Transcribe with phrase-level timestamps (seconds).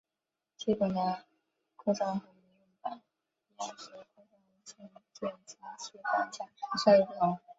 [0.57, 1.25] 基本的
[1.75, 2.99] 构造和民用版
[3.49, 5.13] 一样只有后方无线电机
[5.79, 6.39] 置放架
[6.83, 7.39] 稍有不同。